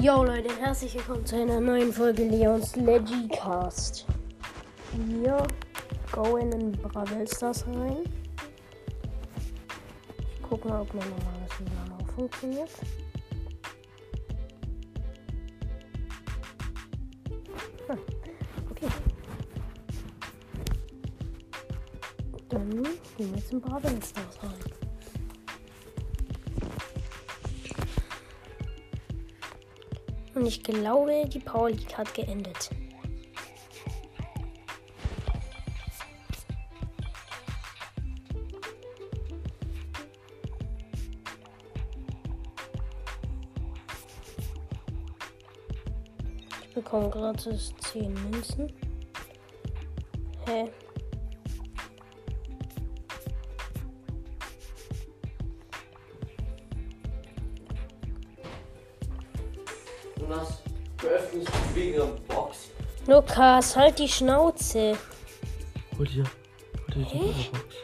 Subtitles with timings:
[0.00, 4.06] Yo Leute, herzlich willkommen zu einer neuen Folge Leons Legicast.
[4.92, 5.44] Wir
[6.12, 8.04] gehen in Bravel Stars rein.
[10.36, 12.70] Ich guck mal, ob mein normales WLAN auch funktioniert.
[17.88, 17.98] Hm,
[18.70, 18.86] okay.
[22.48, 24.57] Dann gehen wir jetzt in Bravel Stars rein.
[30.38, 32.70] Und ich glaube, die Power League hat geendet.
[46.62, 48.72] Ich bekomme gratis 10 Münzen.
[50.46, 50.70] Hä?
[60.28, 60.62] Was?
[61.00, 62.70] Du öffnest wegen Box.
[63.06, 64.96] Lukas, halt die Schnauze.
[65.96, 66.24] Hol dir.
[66.94, 67.50] Hol dir die?
[67.50, 67.74] Box.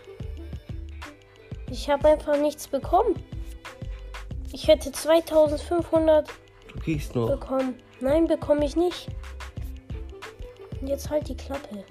[1.70, 3.15] Ich habe einfach nichts bekommen.
[4.53, 6.28] Ich hätte 2500
[6.72, 7.28] Du kriegst noch.
[7.31, 7.75] bekommen.
[8.00, 9.09] Nein, bekomme ich nicht.
[10.81, 11.84] Und jetzt halt die Klappe.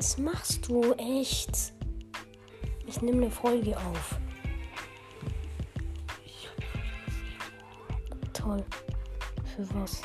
[0.00, 0.94] Was machst du?
[0.94, 1.74] Echt?
[2.86, 4.18] Ich nehme eine Folge auf.
[8.32, 8.64] Toll.
[9.54, 10.00] Für was?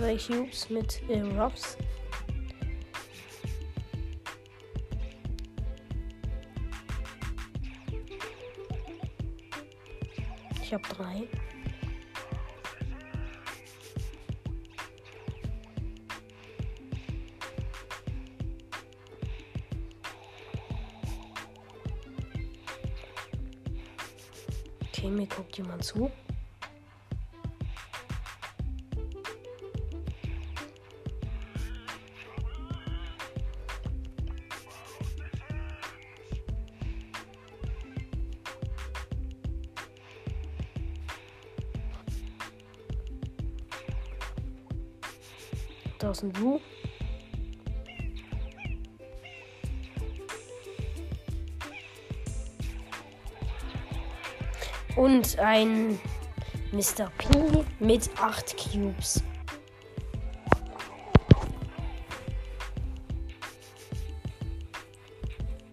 [0.00, 1.76] Zwei Cubes mit äh, Ruffs.
[10.62, 11.28] Ich habe drei.
[24.88, 26.10] Okay, mir guckt jemand zu.
[46.20, 46.60] Ist ein Blue.
[54.96, 55.98] Und ein
[56.72, 57.10] Mr.
[57.16, 59.22] P mit 8 Cubes.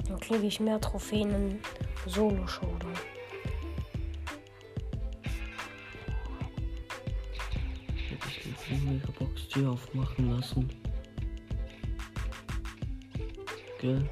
[0.08, 1.62] Dann kriege ich mehr Trophäen in
[2.06, 2.94] Solo-Showdown.
[9.58, 10.70] Tür aufmachen lassen.
[13.82, 14.08] Gell?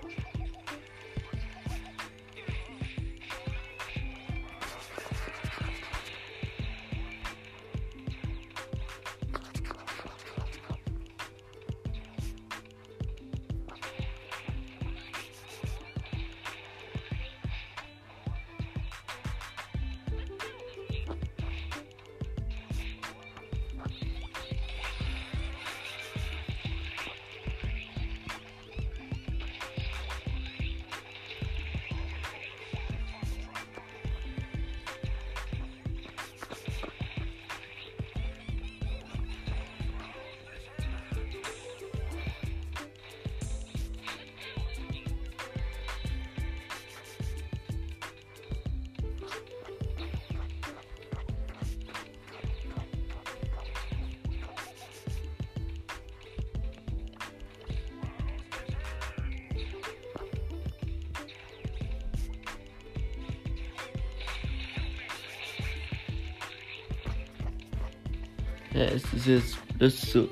[68.76, 69.58] Ja, es ist jetzt.
[69.80, 70.28] Das ist so.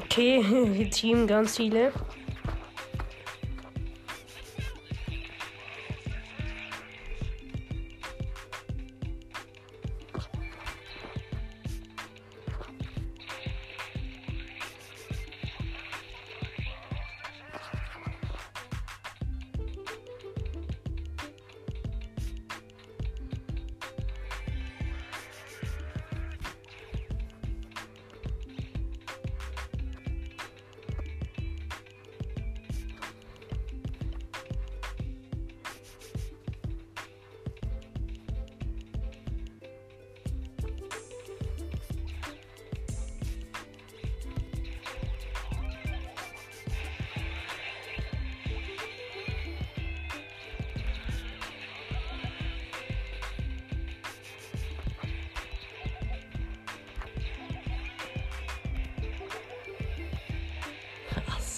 [0.00, 0.42] Okay,
[0.90, 1.92] Team ganz viele.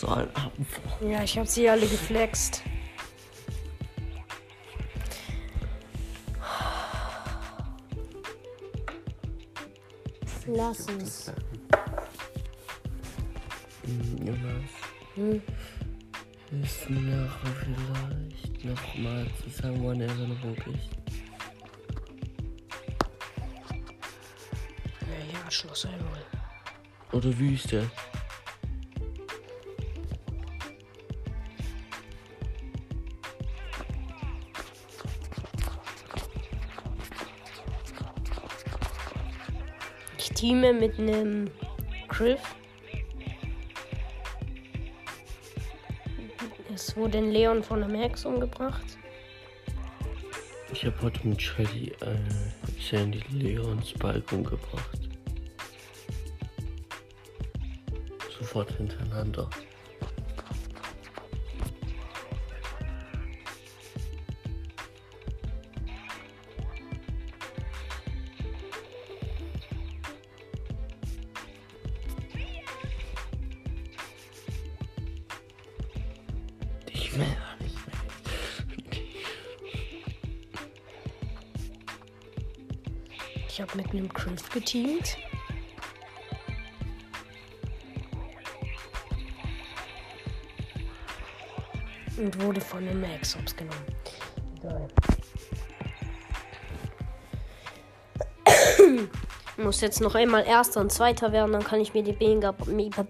[0.07, 0.81] Ein Ampf.
[1.01, 2.63] Ja, ich habe sie alle geflext.
[10.47, 11.33] Lass es.
[13.85, 14.71] Hm, Jonas.
[15.15, 15.43] Hm.
[16.51, 20.91] Du nachher vielleicht nochmal zusammen eine Erinnerung ist?
[25.01, 26.23] Ja, ja, Schloss einmal.
[27.13, 27.91] Oder Wüste?
[40.45, 41.51] Teame mit einem
[42.09, 42.55] Griff.
[46.75, 48.99] Es wurde ein Leon von der Max umgebracht.
[50.71, 52.19] Ich habe heute mit Shelly äh,
[52.79, 55.09] Sandy Leons Bike umgebracht.
[58.39, 59.49] Sofort hintereinander.
[77.15, 77.95] Ich will auch nicht mehr.
[83.49, 85.17] Ich habe mit einem Griff geteamt.
[92.17, 93.79] Und wurde von den Max genommen.
[94.59, 94.89] Egal.
[99.57, 103.07] Muss jetzt noch einmal Erster und Zweiter werden, dann kann ich mir die Mega, Mega,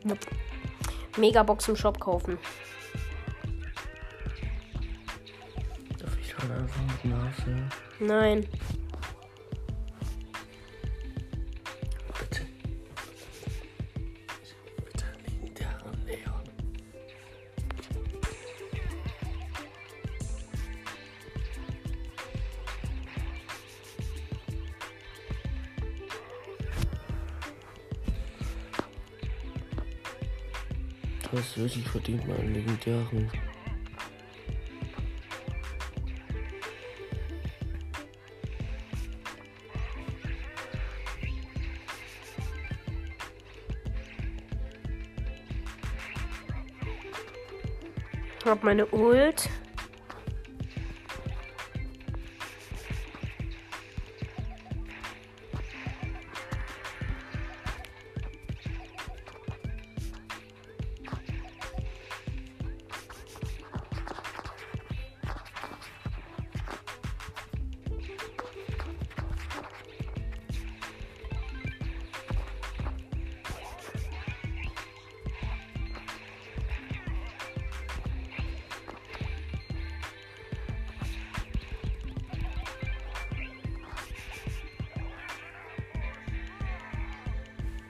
[1.16, 2.38] Megabox im Shop kaufen.
[8.06, 8.46] Nein.
[12.18, 12.42] Bitte.
[16.06, 16.44] Leon.
[31.22, 33.30] Du hast wirklich verdient, mal einen legendären.
[48.54, 49.48] habe meine Ult.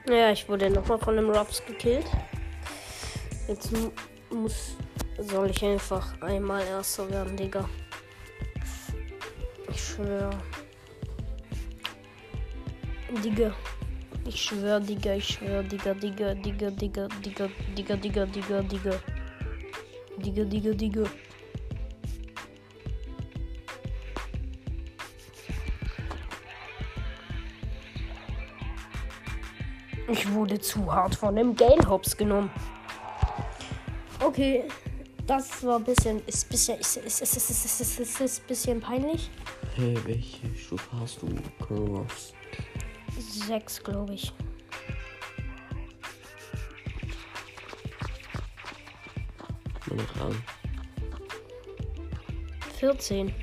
[0.07, 2.05] Ja, ich wurde nochmal von dem Robs gekillt.
[3.47, 3.91] Jetzt mu-
[4.29, 4.75] muss.
[5.17, 7.67] Soll ich einfach einmal Erster werden, Digga.
[9.69, 10.29] Ich schwöre.
[13.23, 13.53] Digga.
[14.27, 18.99] Ich schwöre, Digga, ich schwöre, Digga, Digga, Digga, Digga, Digga, Digga, Digga, Digga, Digga.
[20.17, 21.03] Digga, Digga, Digga.
[30.45, 32.51] wurde zu hart von dem Game Hops genommen.
[34.23, 34.65] Okay,
[35.25, 38.79] das war ein bisschen, ist bisschen, ist, ist, ist, ist, ist, ist, ist, ist bisschen
[38.79, 39.31] peinlich.
[39.75, 41.29] Hey, welche Stufe hast du,
[41.65, 42.33] Cross?
[43.17, 44.31] Sechs, glaube ich.
[49.87, 50.43] Meine Fragen.
[52.79, 53.33] 14.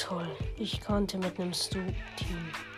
[0.00, 0.28] toll.
[0.56, 2.69] Ich konnte mit einem Stu-Team.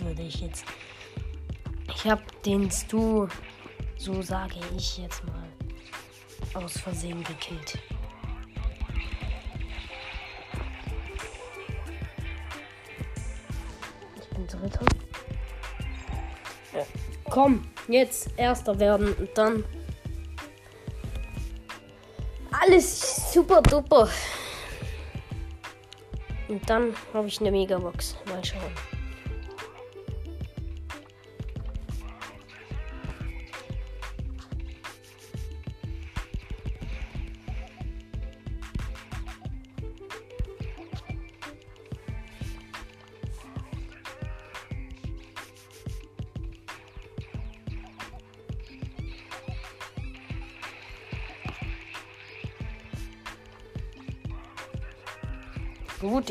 [0.00, 0.64] Würde ich jetzt.
[1.94, 3.28] Ich habe den Stu,
[3.96, 7.78] so sage ich jetzt mal, aus Versehen gekillt.
[14.20, 14.86] Ich bin Dritter.
[16.74, 16.86] Ja.
[17.28, 19.64] Komm, jetzt Erster werden und dann.
[22.50, 24.08] Alles super duper.
[26.48, 28.16] Und dann habe ich eine Megabox.
[28.26, 28.99] Mal schauen.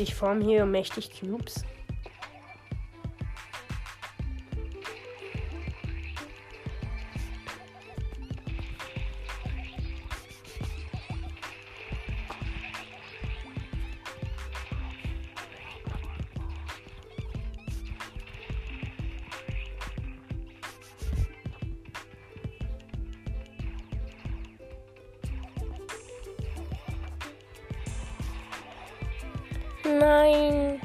[0.00, 1.62] Ich form hier mächtig Cubes.
[29.98, 30.80] Nein.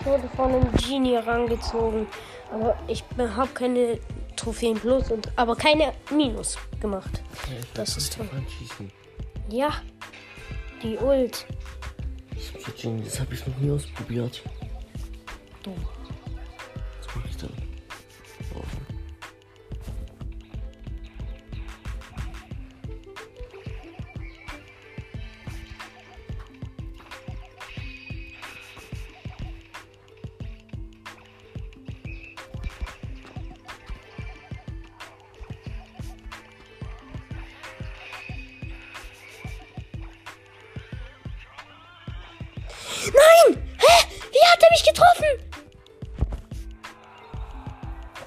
[0.00, 2.06] Ich wurde von einem Genie herangezogen.
[2.52, 3.98] Aber ich habe keine
[4.36, 7.22] Trophäen plus und aber keine Minus gemacht.
[7.48, 8.28] Ja, Das ist toll.
[8.34, 8.90] Anschießen.
[9.50, 9.70] Ja.
[10.82, 11.46] Die Ult.
[13.04, 14.42] Das habe ich noch nie ausprobiert.
[44.56, 45.24] Hat er mich getroffen?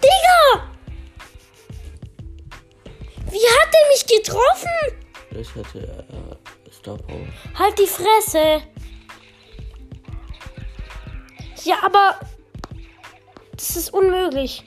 [0.04, 0.70] Digga!
[3.32, 4.70] Wie hat er mich getroffen?
[5.30, 7.26] Vielleicht hatte äh, Star Power.
[7.58, 8.62] Halt die Fresse!
[11.64, 12.20] Ja, aber
[13.54, 14.64] das ist unmöglich.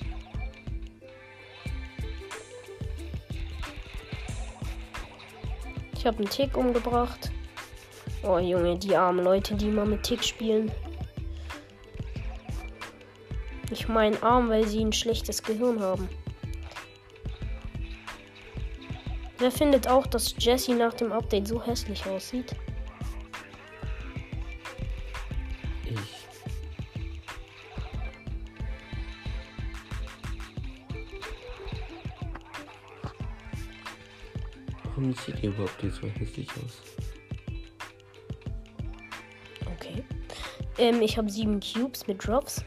[5.95, 7.31] Ich habe einen Tick umgebracht.
[8.25, 10.71] Oh Junge, die armen Leute, die immer mit Tick spielen.
[13.73, 16.07] Ich meine arm, weil sie ein schlechtes Gehirn haben.
[19.39, 22.55] Wer findet auch, dass Jessie nach dem Update so hässlich aussieht?
[25.87, 25.97] Ich.
[34.85, 36.83] Warum sieht ihr überhaupt jetzt so hässlich aus?
[39.75, 40.05] Okay.
[40.77, 42.63] Ähm, ich habe sieben Cubes mit Drops.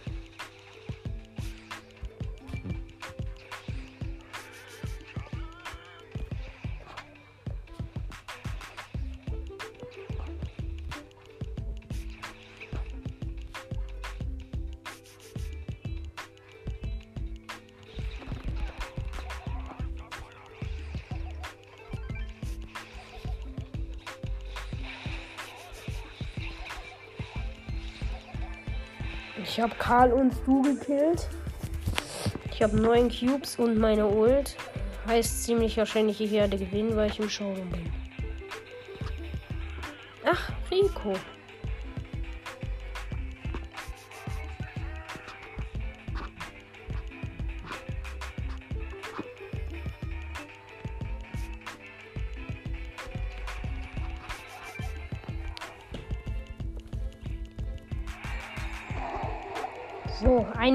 [29.65, 31.27] Habe Karl und du gekillt.
[32.51, 34.55] Ich habe neun Cubes und meine Ult.
[35.07, 37.91] Heißt ziemlich wahrscheinlich, ich werde gewinnen, weil ich im Showroom bin.
[40.23, 41.13] Ach, Rico.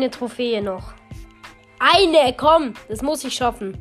[0.00, 0.94] Eine Trophäe noch.
[1.78, 3.76] Eine, komm, das muss ich schaffen.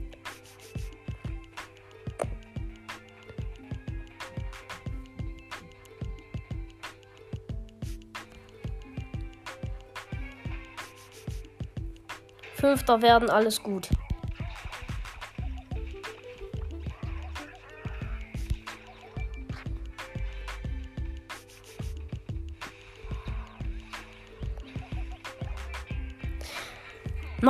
[12.56, 13.88] Fünfter werden, alles gut.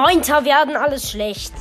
[0.01, 1.51] Neunter werden, alles schlecht.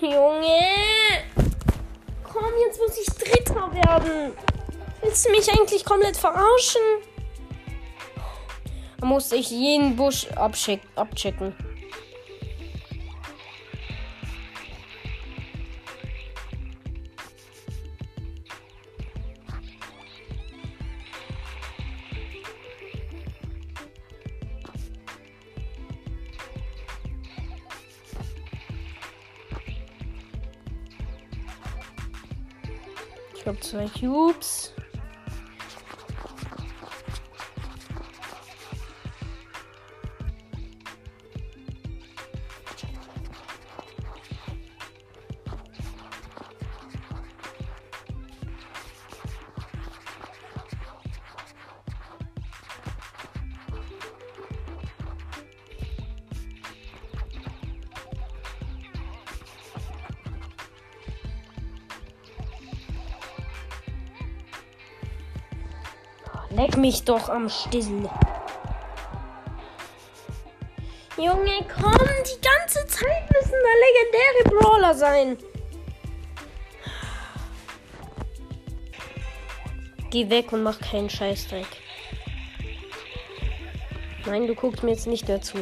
[0.00, 0.60] Junge!
[2.22, 4.32] Komm, jetzt muss ich Dritter werden.
[5.02, 6.80] Willst du mich eigentlich komplett verarschen?
[9.00, 11.52] Da musste ich jeden Busch abchecken.
[33.76, 34.72] Zwei Cubes.
[66.56, 68.08] Leck mich doch am Stissel.
[71.18, 75.36] Junge, komm, die ganze Zeit müssen da legendäre Brawler sein.
[80.10, 81.66] Geh weg und mach keinen Scheißdreck.
[84.24, 85.58] Nein, du guckst mir jetzt nicht dazu.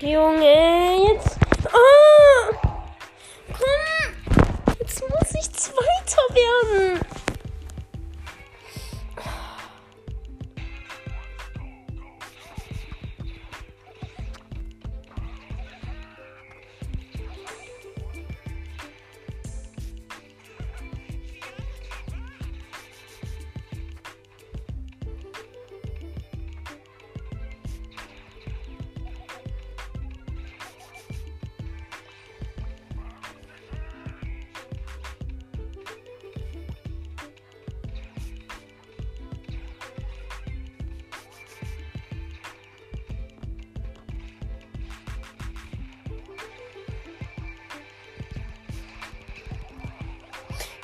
[0.00, 0.87] Junge, jetzt.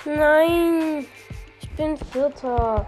[0.04, 1.06] Nein,
[1.60, 2.86] ich bin Vierter.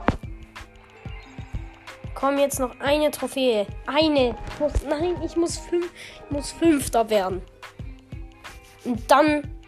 [2.15, 3.67] Komm, jetzt noch eine Trophäe.
[3.87, 4.37] Eine.
[4.53, 5.91] Ich muss, nein, ich muss, fünf,
[6.25, 7.43] ich muss Fünfter werden.
[8.85, 9.61] Und dann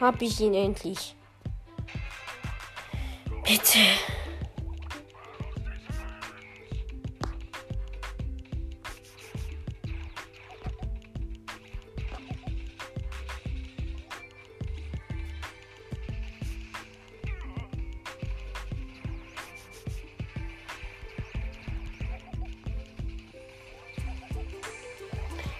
[0.00, 1.14] habe ich ihn endlich.
[3.44, 3.78] Bitte.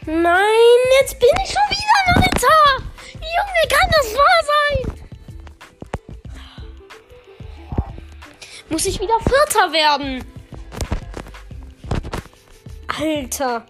[0.06, 0.42] Nein,
[1.00, 2.58] jetzt bin ich schon wieder Neunter.
[3.14, 5.00] Junge, kann das wahr sein?
[8.68, 10.24] Muss ich wieder Vierter werden?
[12.86, 13.66] Alter.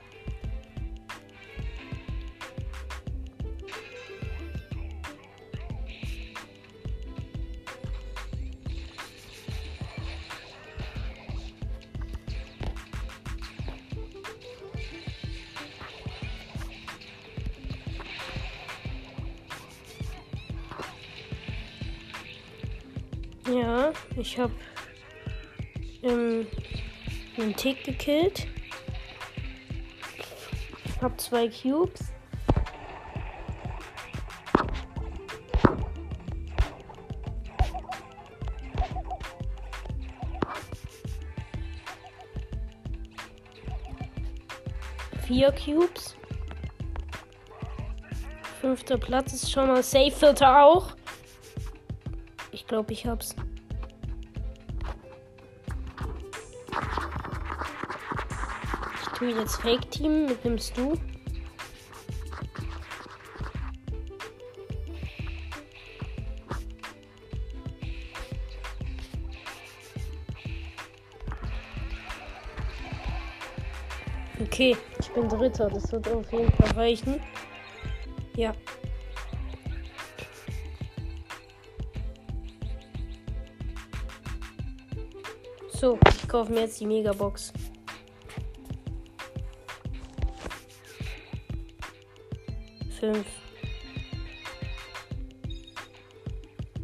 [27.54, 28.46] Einen Tick gekillt.
[31.00, 32.12] Hab zwei Cubes.
[45.26, 46.16] Vier Cubes.
[48.60, 50.10] Fünfter Platz ist schon mal safe.
[50.10, 50.94] Vierter auch.
[52.52, 53.34] Ich glaube, ich hab's.
[59.24, 60.26] Tue jetzt Fake Team.
[60.26, 60.92] Mitnimmst du?
[74.42, 75.70] Okay, ich bin Dritter.
[75.70, 77.18] Das wird auf jeden Fall reichen.
[78.36, 78.54] Ja.
[85.70, 87.54] So, ich kaufe mir jetzt die Megabox.
[93.04, 93.26] Fünf.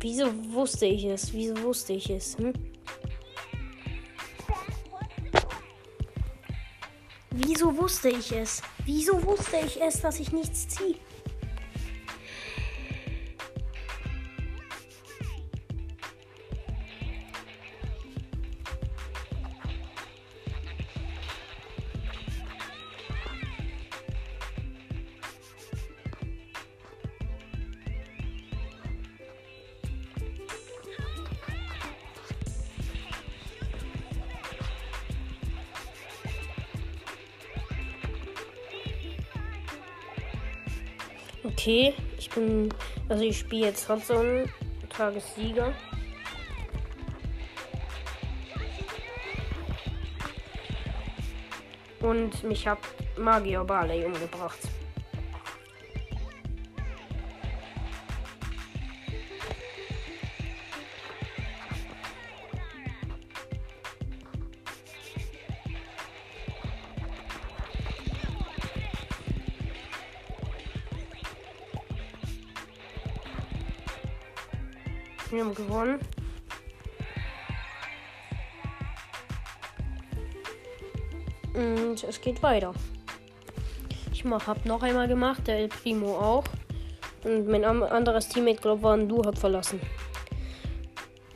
[0.01, 1.33] Wieso wusste ich es?
[1.33, 2.37] Wieso wusste ich es?
[2.37, 2.53] Hm?
[7.31, 8.61] Wieso wusste ich es?
[8.85, 10.97] Wieso wusste ich es, dass ich nichts ziehe?
[41.61, 42.73] Okay, ich bin.
[43.11, 44.47] Also ich spiele jetzt Hotzone,
[44.89, 45.75] Tagessieger.
[52.01, 52.79] Und mich hat
[53.19, 54.59] Magier Barley umgebracht.
[75.51, 75.99] Haben gewonnen.
[81.55, 82.73] Und es geht weiter.
[84.13, 86.45] Ich mach, hab noch einmal gemacht, der El Primo auch.
[87.25, 89.81] Und mein anderes Teammate, glaube war ein Du, hat verlassen.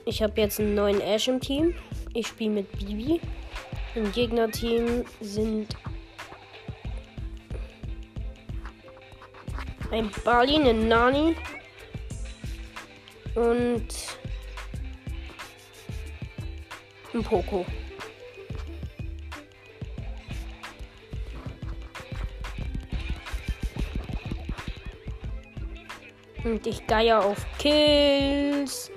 [0.07, 1.75] Ich habe jetzt einen neuen Ash im Team.
[2.13, 3.21] Ich spiele mit Bibi.
[3.95, 5.77] Im Gegnerteam sind
[9.91, 11.37] ein Bali, ein Nani
[13.35, 13.87] und
[17.13, 17.65] ein Poco.
[26.45, 28.91] Und ich geier auf Kills.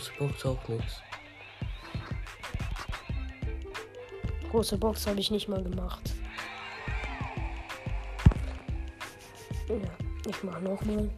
[0.00, 1.02] Große Box auch nichts.
[4.50, 6.14] Große Box habe ich nicht mal gemacht.
[9.68, 9.76] Ja,
[10.26, 11.10] ich mache nochmal.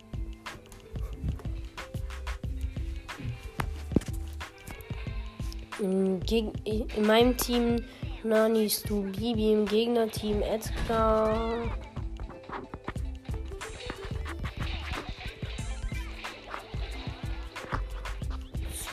[5.78, 6.20] In,
[6.64, 7.84] in meinem Team
[8.24, 11.78] Nani Stu Bibi, im Gegnerteam Edgar.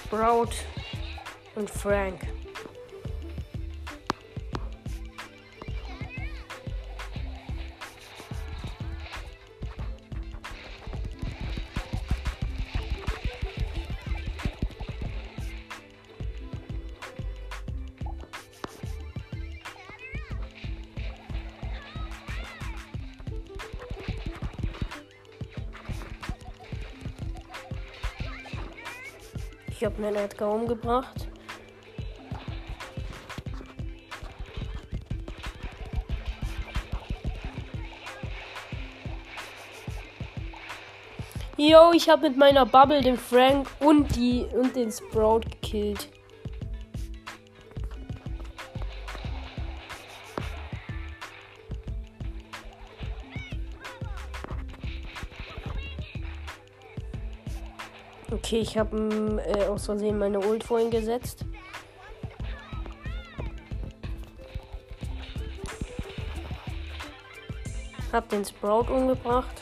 [0.10, 0.56] Sprout
[1.56, 2.39] und Frank.
[30.00, 31.28] Habe einen Edgar umgebracht.
[41.58, 46.10] Yo, ich habe mit meiner Bubble den Frank und die und den Sprout gekillt.
[58.50, 61.46] Okay, ich habe äh, aus Versehen meine Ult vorhin gesetzt.
[68.12, 69.54] Hab den Sprout umgebracht.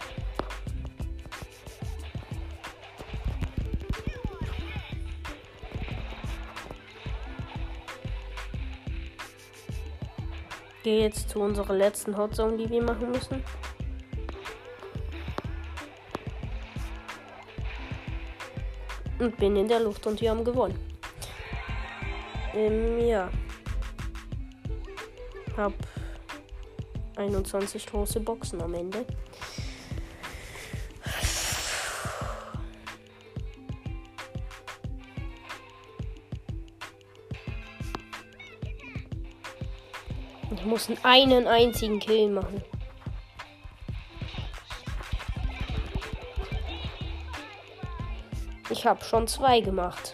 [10.83, 13.43] Gehe jetzt zu unserer letzten Hotzone, die wir machen müssen.
[19.19, 20.79] Und bin in der Luft und wir haben gewonnen.
[22.53, 23.29] Ähm, ja.
[25.55, 25.73] Hab
[27.15, 29.05] 21 große Boxen am Ende.
[40.51, 42.61] Ich muss einen einzigen Kill machen.
[48.87, 50.13] Habe schon zwei gemacht.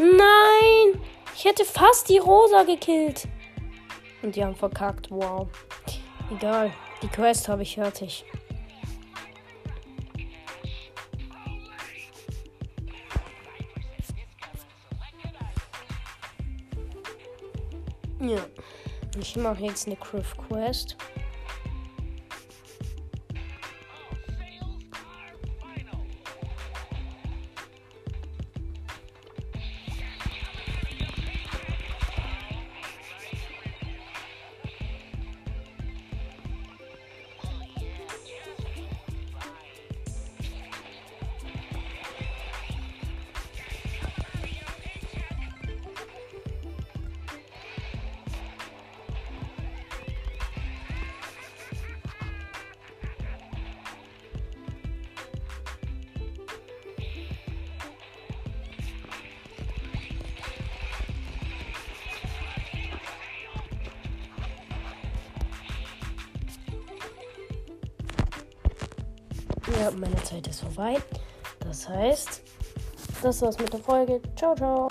[0.00, 0.98] Nein!
[1.34, 3.28] Ich hätte fast die Rosa gekillt.
[4.22, 5.10] Und die haben verkackt.
[5.10, 5.48] Wow.
[6.30, 6.72] Egal.
[7.02, 8.24] Die Quest habe ich fertig.
[18.20, 18.38] Ja.
[19.18, 20.96] Ich mache jetzt eine Criff Quest.
[69.80, 70.98] Ja, meine Zeit ist vorbei.
[71.60, 72.42] Das heißt,
[73.22, 74.20] das war's mit der Folge.
[74.36, 74.88] Ciao, ciao.